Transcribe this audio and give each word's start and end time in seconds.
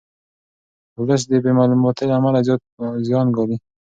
ولس 0.99 1.23
د 1.31 1.33
بې 1.43 1.51
معلوماتۍ 1.57 2.05
له 2.07 2.13
امله 2.19 2.39
زیات 2.47 2.61
زیان 3.07 3.27
ګالي. 3.35 3.57